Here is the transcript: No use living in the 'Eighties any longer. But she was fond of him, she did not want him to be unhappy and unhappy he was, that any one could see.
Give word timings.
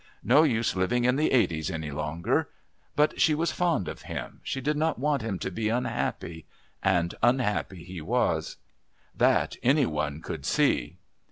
No 0.23 0.41
use 0.41 0.75
living 0.75 1.05
in 1.05 1.15
the 1.15 1.31
'Eighties 1.31 1.69
any 1.69 1.91
longer. 1.91 2.49
But 2.95 3.21
she 3.21 3.35
was 3.35 3.51
fond 3.51 3.87
of 3.87 4.01
him, 4.01 4.39
she 4.43 4.59
did 4.59 4.75
not 4.75 4.97
want 4.97 5.21
him 5.21 5.37
to 5.37 5.51
be 5.51 5.69
unhappy 5.69 6.47
and 6.81 7.13
unhappy 7.21 7.83
he 7.83 8.01
was, 8.01 8.57
that 9.15 9.57
any 9.61 9.85
one 9.85 10.19
could 10.19 10.43
see. 10.43 10.97